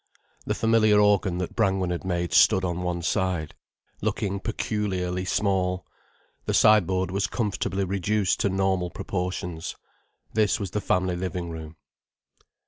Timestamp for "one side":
2.81-3.53